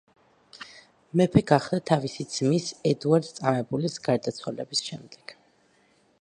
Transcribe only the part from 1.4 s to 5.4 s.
გახდა თავისი ძმის ედუარდ წამებულის გარდაცვალების შემდეგ.